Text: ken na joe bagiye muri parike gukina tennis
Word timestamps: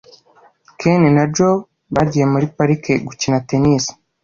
ken 0.79 1.01
na 1.15 1.23
joe 1.35 1.63
bagiye 1.93 2.25
muri 2.33 2.45
parike 2.55 2.93
gukina 3.07 3.37
tennis 3.49 3.83